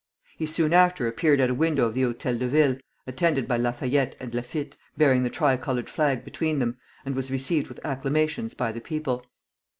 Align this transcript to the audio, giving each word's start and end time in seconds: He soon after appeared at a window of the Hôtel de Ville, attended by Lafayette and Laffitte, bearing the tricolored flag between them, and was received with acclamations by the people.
He 0.35 0.47
soon 0.47 0.73
after 0.73 1.05
appeared 1.07 1.39
at 1.39 1.51
a 1.51 1.53
window 1.53 1.85
of 1.85 1.93
the 1.93 2.01
Hôtel 2.01 2.39
de 2.39 2.47
Ville, 2.47 2.77
attended 3.05 3.47
by 3.47 3.57
Lafayette 3.57 4.15
and 4.19 4.33
Laffitte, 4.33 4.75
bearing 4.97 5.21
the 5.21 5.29
tricolored 5.29 5.91
flag 5.91 6.25
between 6.25 6.57
them, 6.57 6.79
and 7.05 7.13
was 7.15 7.29
received 7.29 7.67
with 7.67 7.79
acclamations 7.85 8.55
by 8.55 8.71
the 8.71 8.81
people. 8.81 9.23